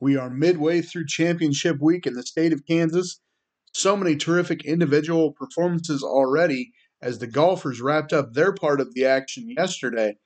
We 0.00 0.16
are 0.16 0.30
midway 0.30 0.80
through 0.80 1.06
championship 1.08 1.76
week 1.78 2.06
in 2.06 2.14
the 2.14 2.22
state 2.22 2.54
of 2.54 2.64
Kansas. 2.66 3.20
So 3.74 3.98
many 3.98 4.16
terrific 4.16 4.64
individual 4.64 5.32
performances 5.32 6.02
already 6.02 6.72
as 7.02 7.18
the 7.18 7.26
golfers 7.26 7.82
wrapped 7.82 8.14
up 8.14 8.32
their 8.32 8.54
part 8.54 8.80
of 8.80 8.94
the 8.94 9.04
action 9.04 9.50
yesterday. 9.50 10.16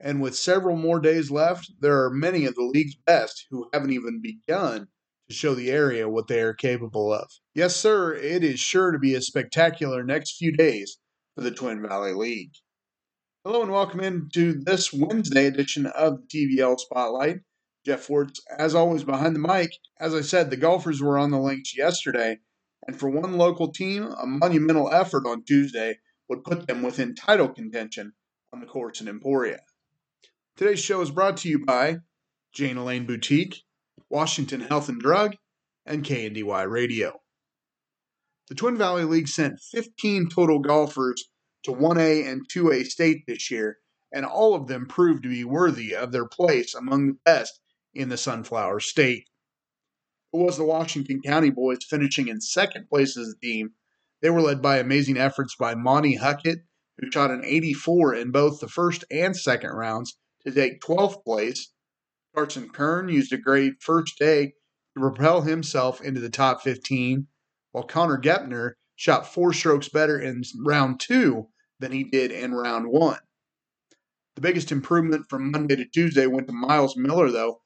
And 0.00 0.20
with 0.20 0.36
several 0.36 0.76
more 0.76 0.98
days 0.98 1.30
left, 1.30 1.70
there 1.80 2.04
are 2.04 2.10
many 2.10 2.46
of 2.46 2.56
the 2.56 2.64
league's 2.64 2.96
best 2.96 3.46
who 3.50 3.68
haven't 3.72 3.92
even 3.92 4.20
begun 4.20 4.88
to 5.28 5.34
show 5.34 5.54
the 5.54 5.70
area 5.70 6.08
what 6.08 6.26
they 6.26 6.40
are 6.40 6.52
capable 6.52 7.12
of. 7.12 7.28
Yes, 7.54 7.76
sir, 7.76 8.12
it 8.12 8.42
is 8.42 8.58
sure 8.58 8.90
to 8.90 8.98
be 8.98 9.14
a 9.14 9.22
spectacular 9.22 10.02
next 10.02 10.36
few 10.36 10.50
days 10.50 10.98
for 11.36 11.42
the 11.42 11.52
Twin 11.52 11.80
Valley 11.80 12.12
League. 12.12 12.52
Hello 13.44 13.62
and 13.62 13.70
welcome 13.70 14.00
into 14.00 14.52
this 14.52 14.92
Wednesday 14.92 15.46
edition 15.46 15.86
of 15.86 16.18
the 16.18 16.26
TVL 16.58 16.78
Spotlight. 16.80 17.38
Jeff 17.86 18.10
Ward's, 18.10 18.42
as 18.58 18.74
always, 18.74 19.04
behind 19.04 19.36
the 19.36 19.38
mic. 19.38 19.70
As 20.00 20.12
I 20.12 20.20
said, 20.20 20.50
the 20.50 20.56
golfers 20.56 21.00
were 21.00 21.16
on 21.16 21.30
the 21.30 21.38
links 21.38 21.76
yesterday, 21.76 22.40
and 22.84 22.98
for 22.98 23.08
one 23.08 23.38
local 23.38 23.70
team, 23.70 24.02
a 24.02 24.26
monumental 24.26 24.92
effort 24.92 25.24
on 25.24 25.44
Tuesday 25.44 26.00
would 26.28 26.42
put 26.42 26.66
them 26.66 26.82
within 26.82 27.14
title 27.14 27.48
contention 27.48 28.14
on 28.52 28.58
the 28.58 28.66
course 28.66 29.00
in 29.00 29.06
Emporia. 29.06 29.60
Today's 30.56 30.80
show 30.80 31.00
is 31.00 31.12
brought 31.12 31.36
to 31.38 31.48
you 31.48 31.64
by 31.64 31.98
Jane 32.52 32.76
Elaine 32.76 33.06
Boutique, 33.06 33.62
Washington 34.10 34.62
Health 34.62 34.88
and 34.88 35.00
Drug, 35.00 35.36
and 35.86 36.04
KNDY 36.04 36.68
Radio. 36.68 37.20
The 38.48 38.56
Twin 38.56 38.76
Valley 38.76 39.04
League 39.04 39.28
sent 39.28 39.60
15 39.60 40.28
total 40.28 40.58
golfers 40.58 41.28
to 41.62 41.70
1A 41.70 42.26
and 42.26 42.48
2A 42.48 42.86
state 42.86 43.18
this 43.28 43.48
year, 43.48 43.78
and 44.12 44.26
all 44.26 44.56
of 44.56 44.66
them 44.66 44.86
proved 44.86 45.22
to 45.22 45.28
be 45.28 45.44
worthy 45.44 45.94
of 45.94 46.10
their 46.10 46.26
place 46.26 46.74
among 46.74 47.06
the 47.06 47.18
best 47.24 47.60
in 47.96 48.08
the 48.08 48.16
Sunflower 48.16 48.80
State. 48.80 49.28
It 50.32 50.38
was 50.38 50.56
the 50.56 50.64
Washington 50.64 51.20
County 51.22 51.50
boys 51.50 51.84
finishing 51.88 52.28
in 52.28 52.40
second 52.40 52.88
place 52.88 53.16
as 53.16 53.28
a 53.28 53.40
team. 53.40 53.70
They 54.20 54.30
were 54.30 54.42
led 54.42 54.60
by 54.60 54.78
amazing 54.78 55.16
efforts 55.16 55.56
by 55.56 55.74
Monty 55.74 56.16
Huckett, 56.16 56.60
who 56.98 57.10
shot 57.10 57.30
an 57.30 57.44
84 57.44 58.14
in 58.14 58.30
both 58.32 58.60
the 58.60 58.68
first 58.68 59.04
and 59.10 59.36
second 59.36 59.70
rounds 59.70 60.18
to 60.44 60.52
take 60.52 60.80
12th 60.80 61.24
place. 61.24 61.72
Carson 62.34 62.68
Kern 62.68 63.08
used 63.08 63.32
a 63.32 63.38
great 63.38 63.82
first 63.82 64.18
day 64.18 64.54
to 64.94 65.00
propel 65.00 65.42
himself 65.42 66.00
into 66.00 66.20
the 66.20 66.30
top 66.30 66.62
15, 66.62 67.28
while 67.72 67.84
Connor 67.84 68.18
Gepner 68.18 68.72
shot 68.94 69.32
four 69.32 69.52
strokes 69.52 69.88
better 69.88 70.18
in 70.18 70.42
round 70.64 71.00
two 71.00 71.48
than 71.78 71.92
he 71.92 72.04
did 72.04 72.30
in 72.30 72.54
round 72.54 72.86
one. 72.88 73.20
The 74.34 74.40
biggest 74.42 74.70
improvement 74.70 75.26
from 75.30 75.50
Monday 75.50 75.76
to 75.76 75.86
Tuesday 75.86 76.26
went 76.26 76.46
to 76.48 76.52
Miles 76.52 76.96
Miller, 76.96 77.30
though. 77.30 77.62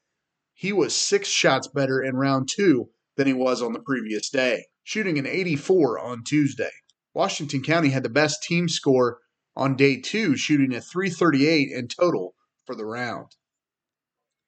He 0.60 0.74
was 0.74 0.94
six 0.94 1.26
shots 1.26 1.68
better 1.68 2.02
in 2.02 2.16
round 2.16 2.50
two 2.50 2.90
than 3.16 3.26
he 3.26 3.32
was 3.32 3.62
on 3.62 3.72
the 3.72 3.80
previous 3.80 4.28
day, 4.28 4.66
shooting 4.84 5.18
an 5.18 5.24
84 5.24 5.98
on 5.98 6.22
Tuesday. 6.22 6.72
Washington 7.14 7.62
County 7.62 7.88
had 7.88 8.02
the 8.02 8.10
best 8.10 8.42
team 8.42 8.68
score 8.68 9.20
on 9.56 9.74
day 9.74 9.98
two, 9.98 10.36
shooting 10.36 10.74
a 10.74 10.82
338 10.82 11.72
in 11.72 11.88
total 11.88 12.34
for 12.66 12.74
the 12.74 12.84
round. 12.84 13.28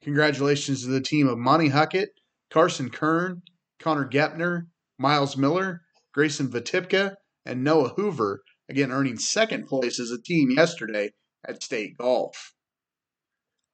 Congratulations 0.02 0.82
to 0.82 0.88
the 0.88 1.00
team 1.00 1.26
of 1.26 1.38
Monty 1.38 1.68
Huckett, 1.68 2.10
Carson 2.50 2.90
Kern, 2.90 3.40
Connor 3.78 4.06
Gepner, 4.06 4.66
Miles 4.98 5.38
Miller, 5.38 5.80
Grayson 6.12 6.50
Vatipka, 6.50 7.14
and 7.46 7.64
Noah 7.64 7.94
Hoover, 7.96 8.42
again 8.68 8.92
earning 8.92 9.16
second 9.16 9.66
place 9.66 9.98
as 9.98 10.10
a 10.10 10.20
team 10.20 10.50
yesterday 10.50 11.12
at 11.48 11.62
State 11.62 11.96
Golf. 11.96 12.52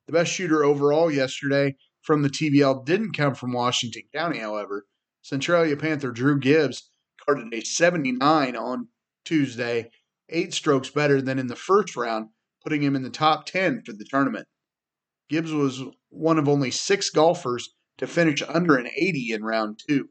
The 0.06 0.12
best 0.12 0.32
shooter 0.32 0.62
overall 0.62 1.10
yesterday 1.10 1.74
from 2.02 2.22
the 2.22 2.30
TVL 2.30 2.84
didn't 2.84 3.16
come 3.16 3.34
from 3.34 3.52
Washington 3.52 4.02
County, 4.14 4.38
however. 4.38 4.86
Centralia 5.22 5.76
Panther 5.76 6.10
Drew 6.10 6.38
Gibbs 6.38 6.90
carded 7.24 7.52
a 7.52 7.60
79 7.60 8.56
on 8.56 8.88
Tuesday, 9.24 9.90
eight 10.28 10.54
strokes 10.54 10.90
better 10.90 11.20
than 11.20 11.38
in 11.38 11.48
the 11.48 11.56
first 11.56 11.96
round, 11.96 12.28
putting 12.62 12.82
him 12.82 12.96
in 12.96 13.02
the 13.02 13.10
top 13.10 13.46
10 13.46 13.82
for 13.84 13.92
the 13.92 14.04
tournament. 14.04 14.46
Gibbs 15.28 15.52
was 15.52 15.82
one 16.08 16.38
of 16.38 16.48
only 16.48 16.70
six 16.70 17.10
golfers 17.10 17.74
to 17.98 18.06
finish 18.06 18.42
under 18.42 18.76
an 18.76 18.88
80 18.96 19.32
in 19.32 19.44
round 19.44 19.80
two. 19.86 20.08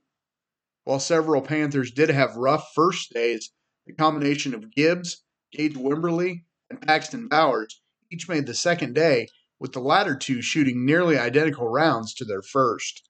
While 0.83 0.99
several 0.99 1.41
Panthers 1.41 1.91
did 1.91 2.09
have 2.09 2.35
rough 2.35 2.71
first 2.75 3.11
days, 3.11 3.51
the 3.85 3.93
combination 3.93 4.53
of 4.53 4.71
Gibbs, 4.71 5.23
Gage 5.51 5.75
Wimberly, 5.75 6.45
and 6.69 6.81
Paxton 6.81 7.27
Bowers 7.27 7.81
each 8.11 8.29
made 8.29 8.45
the 8.45 8.53
second 8.53 8.93
day, 8.93 9.27
with 9.59 9.73
the 9.73 9.79
latter 9.79 10.15
two 10.15 10.41
shooting 10.41 10.85
nearly 10.85 11.17
identical 11.17 11.67
rounds 11.67 12.13
to 12.13 12.25
their 12.25 12.41
first. 12.41 13.07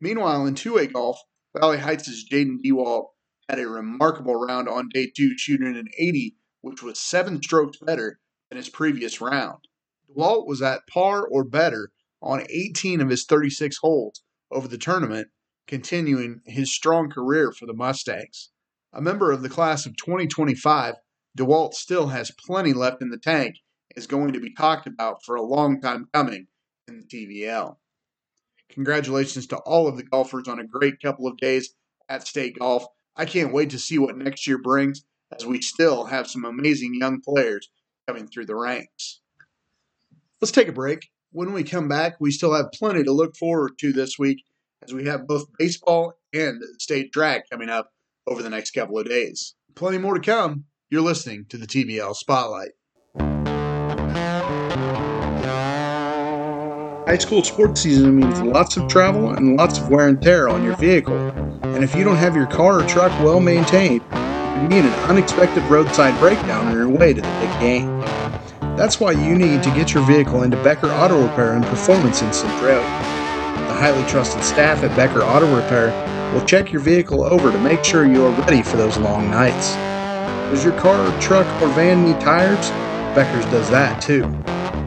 Meanwhile, 0.00 0.46
in 0.46 0.54
2A 0.54 0.92
golf, 0.92 1.20
Valley 1.56 1.78
Heights' 1.78 2.24
Jaden 2.30 2.58
Dewalt 2.64 3.06
had 3.48 3.58
a 3.58 3.68
remarkable 3.68 4.34
round 4.34 4.68
on 4.68 4.88
day 4.88 5.12
two, 5.14 5.36
shooting 5.36 5.76
an 5.76 5.88
80, 5.98 6.36
which 6.62 6.82
was 6.82 6.98
seven 6.98 7.42
strokes 7.42 7.78
better 7.78 8.18
than 8.48 8.56
his 8.56 8.68
previous 8.68 9.20
round. 9.20 9.68
DeWalt 10.10 10.46
was 10.46 10.62
at 10.62 10.86
par 10.86 11.26
or 11.26 11.44
better 11.44 11.92
on 12.20 12.46
18 12.48 13.00
of 13.00 13.08
his 13.08 13.24
36 13.24 13.78
holes 13.78 14.22
over 14.50 14.68
the 14.68 14.78
tournament, 14.78 15.28
continuing 15.66 16.40
his 16.46 16.74
strong 16.74 17.10
career 17.10 17.52
for 17.52 17.66
the 17.66 17.74
Mustangs. 17.74 18.50
A 18.92 19.00
member 19.00 19.32
of 19.32 19.42
the 19.42 19.48
class 19.48 19.86
of 19.86 19.96
2025, 19.96 20.94
DeWalt 21.38 21.74
still 21.74 22.08
has 22.08 22.30
plenty 22.30 22.72
left 22.72 23.02
in 23.02 23.10
the 23.10 23.18
tank 23.18 23.56
is 23.96 24.06
going 24.06 24.32
to 24.32 24.40
be 24.40 24.54
talked 24.54 24.86
about 24.86 25.24
for 25.24 25.36
a 25.36 25.42
long 25.42 25.80
time 25.80 26.08
coming 26.12 26.46
in 26.88 27.00
the 27.00 27.04
TVL. 27.04 27.76
Congratulations 28.70 29.46
to 29.48 29.56
all 29.58 29.86
of 29.86 29.96
the 29.96 30.02
golfers 30.02 30.48
on 30.48 30.58
a 30.58 30.66
great 30.66 31.00
couple 31.02 31.26
of 31.26 31.36
days 31.36 31.74
at 32.08 32.26
State 32.26 32.58
Golf. 32.58 32.86
I 33.16 33.26
can't 33.26 33.52
wait 33.52 33.70
to 33.70 33.78
see 33.78 33.98
what 33.98 34.16
next 34.16 34.46
year 34.46 34.58
brings 34.58 35.04
as 35.34 35.46
we 35.46 35.60
still 35.60 36.06
have 36.06 36.26
some 36.26 36.44
amazing 36.44 36.94
young 36.94 37.20
players 37.20 37.68
coming 38.06 38.26
through 38.26 38.46
the 38.46 38.56
ranks. 38.56 39.20
Let's 40.40 40.52
take 40.52 40.68
a 40.68 40.72
break. 40.72 41.08
When 41.30 41.52
we 41.52 41.62
come 41.64 41.88
back, 41.88 42.14
we 42.20 42.30
still 42.30 42.54
have 42.54 42.72
plenty 42.72 43.04
to 43.04 43.12
look 43.12 43.36
forward 43.36 43.78
to 43.78 43.92
this 43.92 44.18
week 44.18 44.44
as 44.82 44.92
we 44.92 45.06
have 45.06 45.26
both 45.26 45.46
baseball 45.58 46.14
and 46.32 46.62
state 46.78 47.12
track 47.12 47.48
coming 47.50 47.68
up 47.68 47.90
over 48.26 48.42
the 48.42 48.50
next 48.50 48.72
couple 48.72 48.98
of 48.98 49.08
days. 49.08 49.54
Plenty 49.74 49.98
more 49.98 50.14
to 50.14 50.20
come. 50.20 50.64
You're 50.90 51.02
listening 51.02 51.46
to 51.48 51.56
the 51.56 51.66
TVL 51.66 52.14
Spotlight. 52.14 52.72
High 57.06 57.18
school 57.18 57.42
sports 57.42 57.80
season 57.80 58.14
means 58.14 58.40
lots 58.42 58.76
of 58.76 58.88
travel 58.88 59.30
and 59.30 59.56
lots 59.56 59.76
of 59.78 59.90
wear 59.90 60.06
and 60.06 60.22
tear 60.22 60.48
on 60.48 60.62
your 60.62 60.76
vehicle. 60.76 61.18
And 61.62 61.82
if 61.82 61.96
you 61.96 62.04
don't 62.04 62.16
have 62.16 62.36
your 62.36 62.46
car 62.46 62.80
or 62.80 62.86
truck 62.86 63.10
well 63.20 63.40
maintained, 63.40 64.02
you 64.12 64.78
in 64.78 64.86
an 64.86 64.94
unexpected 65.10 65.64
roadside 65.64 66.16
breakdown 66.20 66.68
on 66.68 66.74
your 66.74 66.88
way 66.88 67.12
to 67.12 67.20
the 67.20 67.38
big 67.40 67.60
game. 67.60 68.00
That's 68.76 69.00
why 69.00 69.10
you 69.10 69.34
need 69.34 69.64
to 69.64 69.70
get 69.70 69.92
your 69.92 70.06
vehicle 70.06 70.44
into 70.44 70.62
Becker 70.62 70.86
Auto 70.86 71.20
Repair 71.26 71.54
and 71.54 71.64
Performance 71.64 72.22
in 72.22 72.32
Centralia. 72.32 72.86
The 73.66 73.74
highly 73.74 74.04
trusted 74.04 74.44
staff 74.44 74.84
at 74.84 74.94
Becker 74.94 75.22
Auto 75.22 75.52
Repair 75.52 75.90
will 76.32 76.46
check 76.46 76.70
your 76.70 76.82
vehicle 76.82 77.24
over 77.24 77.50
to 77.50 77.58
make 77.58 77.82
sure 77.82 78.06
you 78.06 78.24
are 78.24 78.30
ready 78.30 78.62
for 78.62 78.76
those 78.76 78.96
long 78.98 79.28
nights. 79.28 79.74
Does 80.50 80.62
your 80.62 80.74
car, 80.74 81.10
truck, 81.18 81.46
or 81.60 81.68
van 81.68 82.04
need 82.04 82.20
tires? 82.20 82.70
Becker's 83.12 83.44
does 83.46 83.68
that 83.70 84.00
too. 84.00 84.41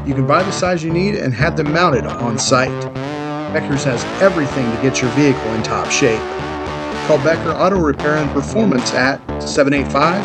You 0.06 0.14
can 0.14 0.28
buy 0.28 0.44
the 0.44 0.52
size 0.52 0.84
you 0.84 0.92
need 0.92 1.16
and 1.16 1.34
have 1.34 1.58
them 1.58 1.74
mounted 1.74 2.06
on 2.06 2.38
site. 2.38 2.86
Becker's 3.52 3.84
has 3.86 4.06
everything 4.22 4.72
to 4.72 4.78
get 4.78 5.02
your 5.02 5.10
vehicle 5.12 5.52
in 5.54 5.64
top 5.64 5.90
shape. 5.90 6.22
Call 7.08 7.18
Becker 7.18 7.52
Auto 7.52 7.80
Repair 7.80 8.18
and 8.18 8.30
Performance 8.30 8.94
at 8.94 9.20
785 9.42 10.22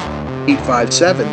857 0.51 1.27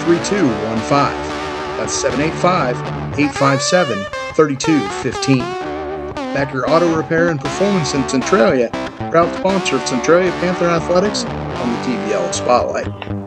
3215. 0.00 1.76
That's 1.76 1.92
785 1.92 2.76
857 3.18 3.98
3215. 4.34 6.32
Becker 6.32 6.66
Auto 6.66 6.96
Repair 6.96 7.28
and 7.28 7.40
Performance 7.40 7.94
in 7.94 8.08
Centralia, 8.08 8.70
proud 9.10 9.34
sponsor 9.34 9.76
of 9.76 9.86
Centralia 9.86 10.32
Panther 10.32 10.70
Athletics 10.70 11.24
on 11.60 11.72
the 11.72 11.78
TVL 11.78 12.32
Spotlight. 12.32 13.21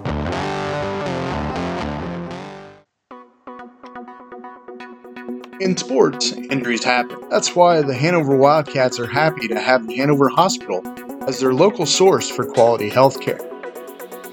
In 5.62 5.78
sports, 5.78 6.34
injuries 6.34 6.84
happen. 6.84 7.18
That's 7.30 7.56
why 7.56 7.82
the 7.82 7.94
Hanover 7.94 8.36
Wildcats 8.36 9.00
are 9.00 9.08
happy 9.08 9.48
to 9.48 9.58
have 9.58 9.88
the 9.88 9.96
Hanover 9.96 10.28
Hospital 10.28 10.84
as 11.30 11.40
their 11.40 11.54
local 11.54 11.86
source 11.86 12.30
for 12.30 12.44
quality 12.46 12.90
health 12.90 13.22
care. 13.22 13.40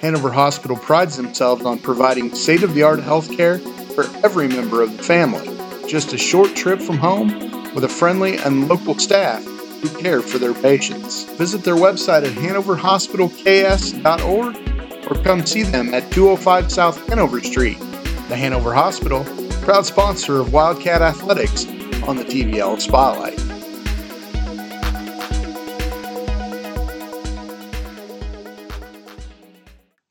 Hanover 0.00 0.32
Hospital 0.32 0.76
prides 0.76 1.16
themselves 1.16 1.64
on 1.64 1.78
providing 1.78 2.34
state 2.34 2.64
of 2.64 2.74
the 2.74 2.82
art 2.82 2.98
health 2.98 3.30
care 3.30 3.60
for 3.94 4.06
every 4.24 4.48
member 4.48 4.82
of 4.82 4.96
the 4.96 5.02
family. 5.04 5.46
Just 5.88 6.12
a 6.12 6.18
short 6.18 6.56
trip 6.56 6.80
from 6.80 6.98
home 6.98 7.28
with 7.72 7.84
a 7.84 7.88
friendly 7.88 8.38
and 8.38 8.66
local 8.66 8.98
staff 8.98 9.44
who 9.44 9.88
care 10.00 10.22
for 10.22 10.38
their 10.38 10.54
patients. 10.54 11.22
Visit 11.34 11.62
their 11.62 11.76
website 11.76 12.24
at 12.24 12.32
hanoverhospitalks.org 12.32 15.08
or 15.08 15.14
come 15.22 15.46
see 15.46 15.62
them 15.62 15.94
at 15.94 16.10
205 16.10 16.72
South 16.72 17.08
Hanover 17.08 17.40
Street. 17.40 17.78
The 18.28 18.36
Hanover 18.36 18.74
Hospital, 18.74 19.24
proud 19.62 19.86
sponsor 19.86 20.40
of 20.40 20.52
Wildcat 20.52 21.02
Athletics 21.02 21.66
on 22.02 22.16
the 22.16 22.24
TVL 22.24 22.80
Spotlight. 22.80 23.38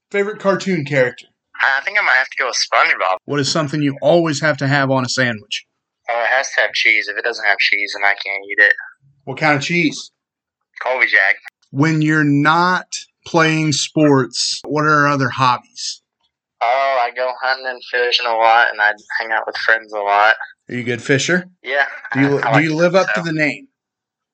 Favorite 0.10 0.40
cartoon 0.40 0.86
character? 0.86 1.28
I 1.62 1.82
think 1.84 2.00
I 2.00 2.02
might 2.02 2.14
have 2.14 2.30
to 2.30 2.38
go 2.40 2.48
with 2.48 2.56
SpongeBob. 2.56 3.18
What 3.26 3.42
is 3.42 3.52
something 3.52 3.82
you 3.82 3.98
always 4.02 4.40
have 4.40 4.56
to 4.58 4.68
have 4.68 4.90
on 4.90 5.04
a 5.04 5.10
sandwich? 5.10 5.66
Oh, 6.10 6.24
it 6.24 6.28
has 6.28 6.50
to 6.56 6.62
have 6.62 6.72
cheese. 6.72 7.10
If 7.10 7.18
it 7.18 7.24
doesn't 7.24 7.46
have 7.46 7.58
cheese, 7.58 7.94
then 7.94 8.06
I 8.06 8.14
can't 8.14 8.44
eat 8.50 8.64
it. 8.64 8.74
What 9.26 9.38
kind 9.38 9.58
of 9.58 9.62
cheese? 9.62 10.12
Colby 10.82 11.08
Jack. 11.08 11.36
When 11.72 12.02
you're 12.02 12.24
not 12.24 12.88
playing 13.26 13.74
sports, 13.74 14.62
what 14.66 14.86
are 14.86 15.08
other 15.08 15.30
hobbies? 15.30 16.01
Oh, 16.64 17.00
I 17.02 17.12
go 17.16 17.32
hunting 17.42 17.66
and 17.68 17.82
fishing 17.92 18.26
a 18.28 18.36
lot, 18.36 18.68
and 18.72 18.80
I 18.82 18.92
hang 19.20 19.32
out 19.32 19.44
with 19.48 19.58
friends 19.58 19.92
a 19.94 20.00
lot. 20.00 20.36
Are 20.70 20.76
you 20.76 20.82
a 20.82 20.84
good 20.84 21.02
fisher? 21.02 21.46
Yeah. 21.64 21.86
Do 22.14 22.20
you, 22.22 22.40
I- 22.40 22.52
I 22.52 22.62
do 22.62 22.68
you 22.68 22.76
live 22.76 22.96
up 22.96 23.08
to 23.16 23.22
the 23.22 23.34
name? 23.34 23.68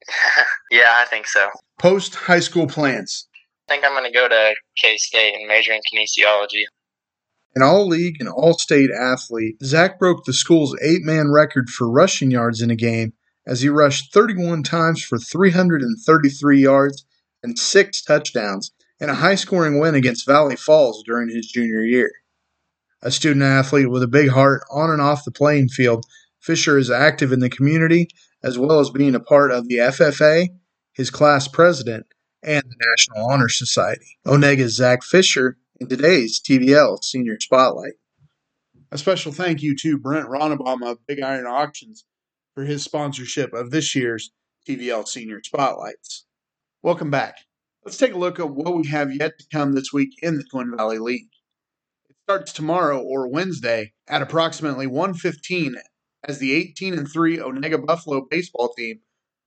yeah, 0.72 0.94
I 0.98 1.06
think 1.06 1.28
so. 1.28 1.50
Post 1.80 2.16
high 2.16 2.40
school 2.40 2.68
plans. 2.68 3.28
I 3.70 3.74
think 3.74 3.86
I'm 3.86 3.92
going 3.92 4.06
to 4.06 4.12
go 4.12 4.28
to 4.28 4.56
K 4.82 4.98
State 4.98 5.36
and 5.36 5.48
major 5.48 5.74
in 5.74 5.82
kinesiology. 5.82 6.64
An 7.56 7.64
all 7.64 7.88
league 7.88 8.18
and 8.20 8.30
all 8.30 8.54
state 8.54 8.90
athlete, 8.92 9.56
Zach 9.64 9.98
broke 9.98 10.26
the 10.26 10.34
school's 10.34 10.78
eight 10.82 11.02
man 11.04 11.32
record 11.32 11.70
for 11.70 11.90
rushing 11.90 12.30
yards 12.30 12.62
in 12.62 12.70
a 12.70 12.76
game 12.76 13.14
as 13.48 13.62
he 13.62 13.70
rushed 13.70 14.14
31 14.14 14.64
times 14.64 15.02
for 15.02 15.18
333 15.18 16.62
yards 16.62 17.06
and 17.42 17.58
six 17.58 18.02
touchdowns 18.04 18.72
in 19.00 19.10
a 19.10 19.16
high 19.16 19.36
scoring 19.36 19.80
win 19.80 19.96
against 19.96 20.26
Valley 20.26 20.56
Falls 20.56 21.04
during 21.04 21.30
his 21.30 21.48
junior 21.48 21.82
year. 21.82 22.12
A 23.02 23.12
student 23.12 23.44
athlete 23.44 23.90
with 23.90 24.04
a 24.04 24.08
big 24.08 24.30
heart 24.30 24.64
on 24.72 24.90
and 24.90 25.02
off 25.02 25.24
the 25.24 25.32
playing 25.32 25.70
field, 25.70 26.06
Fisher 26.40 26.78
is 26.78 26.90
active 26.90 27.32
in 27.32 27.40
the 27.40 27.50
community 27.50 28.08
as 28.44 28.58
well 28.58 28.80
as 28.80 28.90
being 28.90 29.16
a 29.16 29.20
part 29.20 29.52
of 29.52 29.68
the 29.68 29.78
FFA, 29.78 30.48
his 30.94 31.10
class 31.10 31.48
president, 31.48 32.06
and 32.44 32.64
the 32.64 32.86
National 32.90 33.30
Honor 33.30 33.50
Society. 33.50 34.18
Onaga's 34.26 34.76
Zach 34.76 35.04
Fisher 35.04 35.58
in 35.80 35.88
today's 35.88 36.40
TVL 36.40 37.04
Senior 37.04 37.40
Spotlight. 37.40 37.94
A 38.92 38.98
special 38.98 39.32
thank 39.32 39.62
you 39.62 39.76
to 39.78 39.98
Brent 39.98 40.30
Ronnebaum 40.30 40.82
of 40.84 41.06
Big 41.06 41.20
Iron 41.20 41.46
Auctions 41.46 42.06
for 42.56 42.64
his 42.64 42.84
sponsorship 42.84 43.54
of 43.54 43.72
this 43.72 43.96
year's 43.96 44.32
TVL 44.68 45.08
Senior 45.08 45.42
Spotlights. 45.44 46.26
Welcome 46.82 47.12
back. 47.12 47.47
Let's 47.88 47.96
take 47.96 48.16
a 48.16 48.18
look 48.18 48.38
at 48.38 48.50
what 48.50 48.76
we 48.76 48.86
have 48.88 49.16
yet 49.16 49.40
to 49.40 49.46
come 49.50 49.72
this 49.72 49.94
week 49.94 50.10
in 50.22 50.36
the 50.36 50.44
Twin 50.44 50.76
Valley 50.76 51.00
League. 51.00 51.30
It 52.10 52.18
starts 52.26 52.52
tomorrow 52.52 53.02
or 53.02 53.30
Wednesday 53.30 53.94
at 54.10 54.22
approximately 54.22 54.88
1:15 54.88 55.76
as 56.22 56.40
the 56.40 56.52
18 56.52 56.94
and 56.94 57.10
3 57.10 57.38
Onaga 57.38 57.86
Buffalo 57.86 58.28
baseball 58.30 58.74
team 58.74 59.00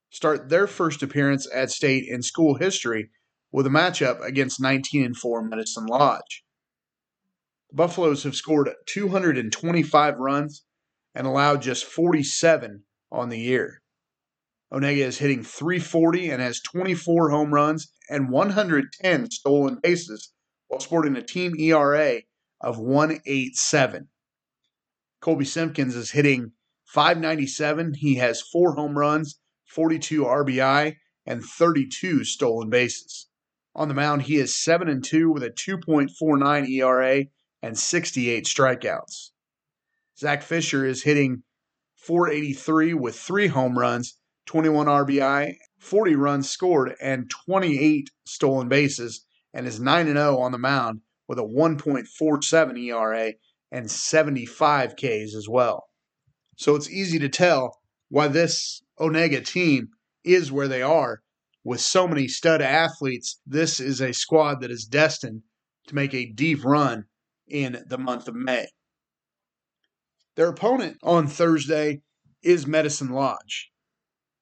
start 0.09 0.49
their 0.49 0.67
first 0.67 1.03
appearance 1.03 1.47
at 1.53 1.71
state 1.71 2.09
in 2.09 2.23
school 2.23 2.55
history 2.55 3.11
with 3.53 3.67
a 3.67 3.69
matchup 3.69 4.25
against 4.25 4.59
19 4.59 5.05
and 5.05 5.19
4 5.19 5.45
Medicine 5.45 5.85
Lodge. 5.85 6.43
The 7.69 7.77
Buffaloes 7.77 8.23
have 8.23 8.35
scored 8.35 8.71
225 8.87 10.17
runs 10.17 10.65
and 11.15 11.27
allowed 11.27 11.61
just 11.61 11.85
47 11.85 12.85
on 13.13 13.29
the 13.29 13.39
year. 13.39 13.80
Onaga 14.73 15.05
is 15.05 15.19
hitting 15.19 15.43
340 15.43 16.31
and 16.31 16.41
has 16.41 16.61
24 16.61 17.31
home 17.31 17.53
runs 17.53 17.93
and 18.09 18.31
110 18.31 19.31
stolen 19.31 19.79
bases 19.83 20.33
while 20.69 20.81
sporting 20.81 21.17
a 21.17 21.23
team 21.23 21.55
ERA 21.59 22.21
of 22.61 22.79
187. 22.79 24.09
Colby 25.21 25.45
Simpkins 25.45 25.97
is 25.97 26.13
hitting 26.13 26.53
597. 26.87 27.95
He 27.95 28.17
has 28.17 28.41
four 28.41 28.75
home 28.75 28.97
runs, 28.97 29.41
42 29.67 30.23
RBI, 30.25 30.97
and 31.27 31.43
32 31.43 32.25
stolen 32.25 32.71
bases. 32.71 33.29
On 33.75 33.89
the 33.89 33.95
mound, 33.95 34.23
he 34.23 34.37
is 34.37 34.55
7 34.55 34.89
and 34.89 35.05
2 35.05 35.31
with 35.31 35.43
a 35.43 35.51
2.49 35.51 36.69
ERA 36.69 37.25
and 37.63 37.79
68 37.79 38.45
strikeouts. 38.45 39.31
Zach 40.19 40.43
Fisher 40.43 40.85
is 40.85 41.03
hitting 41.03 41.43
483 41.97 42.95
with 42.95 43.19
3 43.19 43.49
home 43.49 43.79
runs, 43.79 44.20
21 44.47 44.87
RBI, 44.87 45.55
40 45.79 46.15
runs 46.17 46.51
scored, 46.51 46.95
and 47.01 47.31
28 47.31 48.11
stolen 48.25 48.69
bases, 48.69 49.25
and 49.53 49.67
is 49.67 49.81
9 49.81 50.07
0 50.07 50.39
on 50.39 50.53
the 50.53 50.59
mound 50.59 51.01
with 51.29 51.39
a 51.39 51.43
1.47 51.43 52.79
ERA 52.79 53.33
and 53.71 53.91
75 53.91 54.97
Ks 54.97 55.35
as 55.35 55.47
well. 55.49 55.89
So 56.57 56.75
it's 56.75 56.91
easy 56.91 57.19
to 57.21 57.29
tell 57.29 57.79
why 58.09 58.29
this 58.29 58.83
Onaga 58.99 59.45
team 59.45 59.91
is 60.25 60.53
where 60.53 60.69
they 60.69 60.83
are. 60.83 61.23
With 61.63 61.81
so 61.81 62.09
many 62.09 62.27
stud 62.27 62.63
athletes, 62.63 63.41
this 63.47 63.81
is 63.81 64.01
a 64.01 64.13
squad 64.13 64.61
that 64.61 64.71
is 64.71 64.85
destined 64.85 65.43
to 65.87 65.95
make 65.95 66.15
a 66.15 66.27
deep 66.27 66.65
run 66.65 67.05
in 67.47 67.85
the 67.87 67.99
month 67.99 68.29
of 68.29 68.35
May. 68.35 68.67
Their 70.37 70.49
opponent 70.49 70.99
on 71.03 71.27
Thursday 71.27 72.03
is 72.43 72.67
Medicine 72.67 73.11
Lodge. 73.11 73.70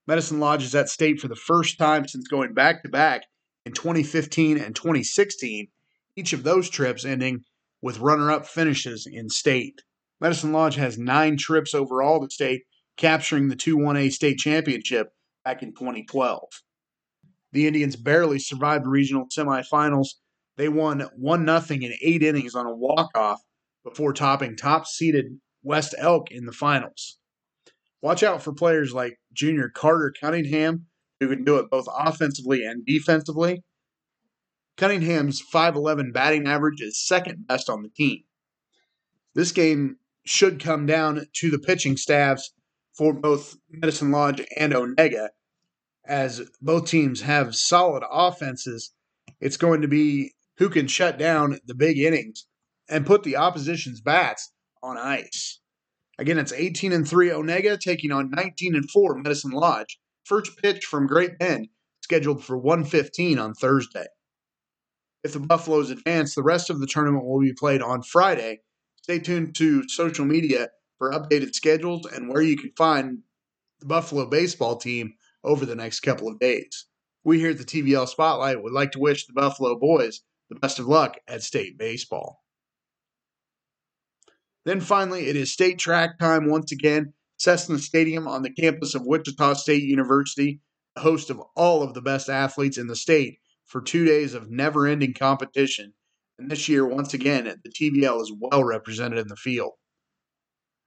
Medicine 0.08 0.40
Lodge 0.40 0.64
is 0.64 0.74
at 0.74 0.88
state 0.88 1.20
for 1.20 1.28
the 1.28 1.36
first 1.36 1.76
time 1.76 2.08
since 2.08 2.26
going 2.28 2.54
back 2.54 2.82
to 2.82 2.88
back 2.88 3.24
in 3.66 3.72
2015 3.72 4.56
and 4.56 4.74
2016, 4.74 5.68
each 6.16 6.32
of 6.32 6.44
those 6.44 6.70
trips 6.70 7.04
ending 7.04 7.44
with 7.82 7.98
runner 7.98 8.30
up 8.30 8.46
finishes 8.46 9.06
in 9.06 9.28
state. 9.28 9.82
Medicine 10.18 10.50
Lodge 10.50 10.76
has 10.76 10.96
nine 10.96 11.36
trips 11.36 11.74
overall 11.74 12.26
to 12.26 12.30
state, 12.30 12.62
capturing 12.96 13.48
the 13.48 13.54
2 13.54 13.76
1A 13.76 14.10
state 14.10 14.38
championship 14.38 15.08
back 15.44 15.62
in 15.62 15.74
2012. 15.74 16.42
The 17.52 17.66
Indians 17.66 17.94
barely 17.94 18.38
survived 18.38 18.86
the 18.86 18.88
regional 18.88 19.26
semifinals. 19.26 20.08
They 20.56 20.70
won 20.70 21.00
1 21.18 21.44
0 21.44 21.80
in 21.82 21.92
eight 22.00 22.22
innings 22.22 22.54
on 22.54 22.64
a 22.64 22.74
walk 22.74 23.10
off 23.14 23.42
before 23.84 24.14
topping 24.14 24.56
top 24.56 24.86
seeded 24.86 25.38
West 25.62 25.94
Elk 25.98 26.30
in 26.30 26.46
the 26.46 26.52
finals. 26.52 27.18
Watch 28.00 28.22
out 28.22 28.42
for 28.42 28.52
players 28.52 28.92
like 28.92 29.18
junior 29.32 29.68
Carter 29.68 30.12
Cunningham, 30.20 30.86
who 31.20 31.28
can 31.28 31.44
do 31.44 31.56
it 31.56 31.70
both 31.70 31.86
offensively 31.92 32.64
and 32.64 32.86
defensively. 32.86 33.64
Cunningham's 34.76 35.42
5'11 35.52 36.12
batting 36.12 36.46
average 36.46 36.80
is 36.80 37.04
second 37.04 37.46
best 37.48 37.68
on 37.68 37.82
the 37.82 37.88
team. 37.88 38.22
This 39.34 39.50
game 39.50 39.96
should 40.24 40.62
come 40.62 40.86
down 40.86 41.26
to 41.34 41.50
the 41.50 41.58
pitching 41.58 41.96
staffs 41.96 42.52
for 42.96 43.12
both 43.12 43.56
Medicine 43.68 44.10
Lodge 44.10 44.42
and 44.56 44.72
Onaga, 44.72 45.28
as 46.06 46.42
both 46.60 46.86
teams 46.86 47.22
have 47.22 47.54
solid 47.54 48.04
offenses. 48.10 48.92
It's 49.40 49.56
going 49.56 49.82
to 49.82 49.88
be 49.88 50.32
who 50.58 50.68
can 50.68 50.86
shut 50.86 51.18
down 51.18 51.58
the 51.66 51.74
big 51.74 51.98
innings 51.98 52.46
and 52.88 53.06
put 53.06 53.22
the 53.22 53.36
opposition's 53.36 54.00
bats 54.00 54.52
on 54.82 54.96
ice. 54.96 55.60
Again, 56.18 56.38
it's 56.38 56.52
18 56.52 56.92
and 56.92 57.08
3 57.08 57.28
Onaga 57.28 57.78
taking 57.78 58.10
on 58.10 58.30
19 58.30 58.74
and 58.74 58.90
4 58.90 59.18
Medicine 59.18 59.52
Lodge. 59.52 59.98
First 60.24 60.58
pitch 60.60 60.84
from 60.84 61.06
Great 61.06 61.38
Bend 61.38 61.68
scheduled 62.02 62.44
for 62.44 62.58
115 62.58 63.38
on 63.38 63.54
Thursday. 63.54 64.06
If 65.22 65.32
the 65.32 65.40
Buffaloes 65.40 65.90
advance, 65.90 66.34
the 66.34 66.42
rest 66.42 66.70
of 66.70 66.80
the 66.80 66.86
tournament 66.86 67.24
will 67.24 67.40
be 67.40 67.52
played 67.52 67.82
on 67.82 68.02
Friday. 68.02 68.60
Stay 69.02 69.18
tuned 69.20 69.54
to 69.56 69.88
social 69.88 70.24
media 70.24 70.68
for 70.98 71.12
updated 71.12 71.54
schedules 71.54 72.06
and 72.12 72.28
where 72.28 72.42
you 72.42 72.56
can 72.56 72.72
find 72.76 73.18
the 73.80 73.86
Buffalo 73.86 74.26
baseball 74.26 74.76
team 74.76 75.14
over 75.44 75.64
the 75.64 75.76
next 75.76 76.00
couple 76.00 76.28
of 76.28 76.40
days. 76.40 76.86
We 77.24 77.38
here 77.38 77.50
at 77.50 77.58
the 77.58 77.64
TVL 77.64 78.08
Spotlight 78.08 78.62
would 78.62 78.72
like 78.72 78.92
to 78.92 78.98
wish 78.98 79.26
the 79.26 79.32
Buffalo 79.34 79.78
boys 79.78 80.22
the 80.50 80.56
best 80.56 80.78
of 80.78 80.86
luck 80.86 81.16
at 81.28 81.42
state 81.42 81.78
baseball. 81.78 82.42
Then 84.68 84.80
finally, 84.82 85.28
it 85.28 85.34
is 85.34 85.50
state 85.50 85.78
track 85.78 86.18
time 86.18 86.50
once 86.50 86.72
again. 86.72 87.14
Cessna 87.38 87.78
Stadium 87.78 88.28
on 88.28 88.42
the 88.42 88.52
campus 88.52 88.94
of 88.94 89.06
Wichita 89.06 89.54
State 89.54 89.84
University, 89.84 90.60
the 90.94 91.00
host 91.00 91.30
of 91.30 91.40
all 91.56 91.82
of 91.82 91.94
the 91.94 92.02
best 92.02 92.28
athletes 92.28 92.76
in 92.76 92.86
the 92.86 92.94
state 92.94 93.38
for 93.64 93.80
two 93.80 94.04
days 94.04 94.34
of 94.34 94.50
never 94.50 94.86
ending 94.86 95.14
competition. 95.14 95.94
And 96.38 96.50
this 96.50 96.68
year, 96.68 96.86
once 96.86 97.14
again, 97.14 97.44
the 97.44 97.70
TVL 97.70 98.20
is 98.20 98.30
well 98.38 98.62
represented 98.62 99.18
in 99.18 99.28
the 99.28 99.36
field. 99.36 99.72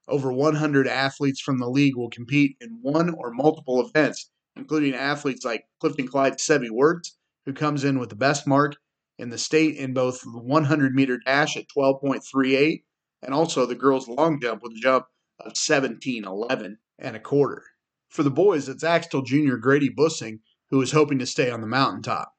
Over 0.08 0.32
100 0.32 0.88
athletes 0.88 1.42
from 1.42 1.58
the 1.58 1.68
league 1.68 1.98
will 1.98 2.12
compete 2.12 2.58
in 2.62 2.78
one 2.84 3.10
or 3.10 3.32
multiple 3.34 3.84
events, 3.84 4.30
including 4.56 4.94
athletes 4.94 5.44
like 5.44 5.66
Clifton 5.80 6.08
Clyde 6.08 6.38
Sebi 6.38 6.70
Wirtz, 6.70 7.18
who 7.48 7.54
comes 7.54 7.84
in 7.84 7.98
with 7.98 8.10
the 8.10 8.16
best 8.16 8.46
mark 8.46 8.76
in 9.18 9.32
the 9.32 9.40
state 9.40 9.76
in 9.76 9.96
both 9.96 10.22
the 10.22 10.40
100 10.40 10.94
meter 10.94 11.18
dash 11.26 11.58
at 11.58 11.66
12.38 11.76 12.84
and 13.22 13.34
also 13.34 13.66
the 13.66 13.76
girls' 13.76 14.08
long 14.08 14.40
jump 14.42 14.64
with 14.64 14.74
a 14.74 14.80
jump 14.80 15.06
of 15.40 15.54
17.11 15.54 16.76
and 17.00 17.16
a 17.16 17.20
quarter. 17.20 17.64
For 18.10 18.24
the 18.24 18.32
boys, 18.32 18.68
it's 18.68 18.84
Axtell 18.84 19.22
junior 19.22 19.58
Grady 19.58 19.90
Bussing, 19.90 20.40
who 20.70 20.82
is 20.82 20.92
hoping 20.92 21.20
to 21.20 21.26
stay 21.26 21.50
on 21.50 21.62
the 21.62 21.68
mountaintop. 21.68 22.34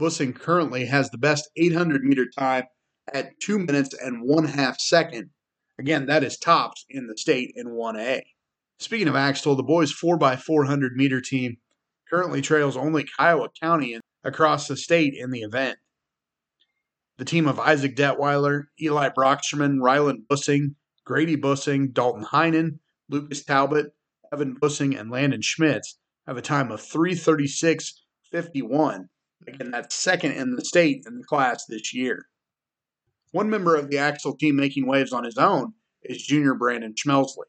Bussing 0.00 0.34
currently 0.34 0.86
has 0.86 1.10
the 1.10 1.18
best 1.18 1.50
800 1.56 2.02
meter 2.02 2.26
time 2.26 2.64
at 3.12 3.38
2 3.40 3.58
minutes 3.58 3.94
and 3.94 4.22
1 4.22 4.44
half 4.44 4.80
second. 4.80 5.30
Again, 5.78 6.06
that 6.06 6.24
is 6.24 6.38
tops 6.38 6.84
in 6.88 7.06
the 7.06 7.16
state 7.16 7.52
in 7.54 7.68
1A. 7.68 8.22
Speaking 8.78 9.08
of 9.08 9.16
Axtell, 9.16 9.56
the 9.56 9.62
boys 9.62 9.92
4x400 9.92 10.92
meter 10.94 11.20
team 11.20 11.56
currently 12.08 12.42
trails 12.42 12.76
only 12.76 13.04
Kiowa 13.04 13.48
County 13.60 13.98
across 14.22 14.68
the 14.68 14.76
state 14.76 15.14
in 15.14 15.30
the 15.30 15.42
event. 15.42 15.78
The 17.18 17.24
team 17.24 17.48
of 17.48 17.58
Isaac 17.58 17.96
Detweiler, 17.96 18.66
Eli 18.80 19.08
Brocksterman, 19.08 19.80
Ryland 19.80 20.24
Bussing, 20.30 20.74
Grady 21.04 21.36
Bussing, 21.36 21.92
Dalton 21.94 22.24
Heinen, 22.24 22.78
Lucas 23.08 23.42
Talbot, 23.42 23.94
Evan 24.32 24.56
Bussing, 24.56 24.98
and 24.98 25.10
Landon 25.10 25.40
Schmitz 25.40 25.98
have 26.26 26.36
a 26.36 26.42
time 26.42 26.70
of 26.70 26.82
336.51. 26.82 29.08
Again, 29.48 29.70
that's 29.70 29.94
second 29.94 30.32
in 30.32 30.56
the 30.56 30.64
state 30.64 31.04
in 31.06 31.18
the 31.18 31.24
class 31.24 31.64
this 31.66 31.94
year. 31.94 32.26
One 33.32 33.48
member 33.48 33.76
of 33.76 33.88
the 33.88 33.96
Axtell 33.98 34.36
team 34.36 34.56
making 34.56 34.86
waves 34.86 35.12
on 35.12 35.24
his 35.24 35.38
own 35.38 35.72
is 36.02 36.22
junior 36.22 36.54
Brandon 36.54 36.94
Schmelsley. 36.94 37.46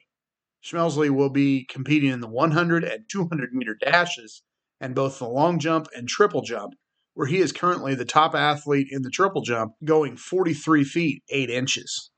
Schmelsley 0.63 1.09
will 1.09 1.29
be 1.29 1.65
competing 1.65 2.11
in 2.11 2.21
the 2.21 2.27
100 2.27 2.83
and 2.83 3.05
200 3.09 3.53
meter 3.53 3.75
dashes 3.75 4.43
and 4.79 4.95
both 4.95 5.19
the 5.19 5.27
long 5.27 5.59
jump 5.59 5.87
and 5.95 6.07
triple 6.07 6.41
jump, 6.41 6.73
where 7.17 7.25
he 7.25 7.39
is 7.39 7.51
currently 7.51 7.95
the 7.95 8.05
top 8.05 8.35
athlete 8.35 8.89
in 8.91 9.01
the 9.01 9.09
triple 9.09 9.41
jump, 9.41 9.73
going 9.83 10.15
43 10.15 10.83
feet 10.83 11.23
8 11.29 11.49
inches. 11.49 12.11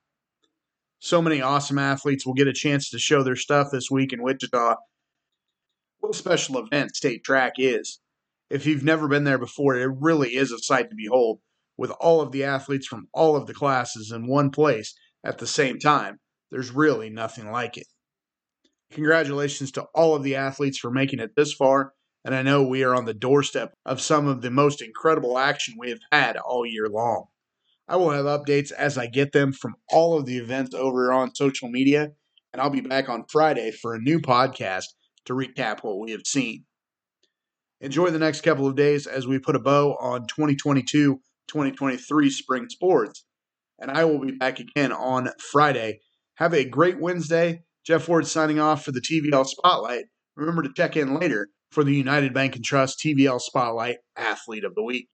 So 1.00 1.22
many 1.22 1.42
awesome 1.42 1.80
athletes 1.80 2.26
will 2.26 2.34
get 2.34 2.50
a 2.50 2.54
chance 2.54 2.90
to 2.90 3.00
show 3.00 3.24
their 3.24 3.38
stuff 3.38 3.70
this 3.72 3.90
week 3.90 4.12
in 4.12 4.22
Wichita. 4.22 4.76
What 6.00 6.14
a 6.14 6.18
special 6.18 6.58
event 6.58 6.98
state 6.98 7.24
track 7.24 7.54
is. 7.58 8.02
If 8.50 8.66
you've 8.66 8.84
never 8.84 9.08
been 9.08 9.24
there 9.24 9.38
before, 9.38 9.78
it 9.78 9.90
really 10.02 10.36
is 10.36 10.52
a 10.52 10.60
sight 10.60 10.90
to 10.90 10.98
behold, 10.98 11.40
with 11.78 11.92
all 11.92 12.20
of 12.20 12.34
the 12.34 12.44
athletes 12.44 12.86
from 12.86 13.08
all 13.14 13.38
of 13.38 13.48
the 13.48 13.54
classes 13.54 14.12
in 14.12 14.28
one 14.28 14.52
place 14.52 14.94
at 15.24 15.38
the 15.38 15.48
same 15.48 15.80
time. 15.80 16.20
There's 16.52 16.72
really 16.72 17.10
nothing 17.10 17.50
like 17.54 17.78
it. 17.78 17.88
Congratulations 18.92 19.72
to 19.72 19.84
all 19.96 20.14
of 20.14 20.24
the 20.24 20.36
athletes 20.36 20.78
for 20.78 20.92
making 20.92 21.20
it 21.20 21.38
this 21.38 21.54
far, 21.54 21.94
and 22.26 22.36
I 22.36 22.42
know 22.42 22.64
we 22.64 22.84
are 22.84 22.96
on 22.96 23.06
the 23.06 23.14
doorstep 23.14 23.74
of 23.86 24.02
some 24.02 24.28
of 24.28 24.42
the 24.42 24.52
most 24.52 24.82
incredible 24.82 25.38
action 25.38 25.76
we 25.78 25.90
have 25.90 26.00
had 26.12 26.38
all 26.38 26.66
year 26.66 26.88
long. 26.90 27.26
I 27.88 27.96
will 27.96 28.12
have 28.12 28.26
updates 28.26 28.72
as 28.72 28.98
I 28.98 29.08
get 29.08 29.32
them 29.32 29.52
from 29.52 29.76
all 29.90 30.18
of 30.18 30.26
the 30.26 30.38
events 30.38 30.76
over 30.76 31.12
on 31.12 31.34
social 31.34 31.70
media, 31.70 32.12
and 32.54 32.62
I'll 32.62 32.70
be 32.70 32.82
back 32.82 33.10
on 33.10 33.26
Friday 33.32 33.72
for 33.72 33.96
a 33.96 34.00
new 34.00 34.20
podcast 34.20 34.86
to 35.26 35.34
recap 35.34 35.84
what 35.84 36.00
we 36.00 36.12
have 36.12 36.26
seen. 36.26 36.66
Enjoy 37.82 38.10
the 38.10 38.20
next 38.20 38.42
couple 38.42 38.68
of 38.68 38.76
days 38.76 39.08
as 39.08 39.26
we 39.26 39.40
put 39.40 39.56
a 39.56 39.60
bow 39.60 39.96
on 40.00 40.28
2022 40.28 41.20
2023 41.48 42.30
spring 42.30 42.70
sports, 42.70 43.26
and 43.80 43.90
I 43.90 44.06
will 44.06 44.20
be 44.20 44.34
back 44.34 44.60
again 44.60 44.92
on 44.92 45.30
Friday. 45.52 46.02
Have 46.36 46.54
a 46.54 46.64
great 46.64 47.00
Wednesday. 47.00 47.64
Jeff 47.84 48.08
Ward 48.08 48.28
signing 48.28 48.60
off 48.60 48.86
for 48.86 48.92
the 48.92 49.02
TVL 49.02 49.48
Spotlight. 49.48 50.06
Remember 50.36 50.62
to 50.62 50.72
check 50.76 50.96
in 50.96 51.20
later 51.20 51.50
for 51.72 51.84
the 51.84 51.96
United 51.96 52.34
Bank 52.34 52.56
and 52.56 52.66
Trust 52.66 53.00
TVL 53.00 53.40
Spotlight 53.42 53.98
Athlete 54.16 54.64
of 54.64 54.76
the 54.76 54.84
Week. 54.84 55.08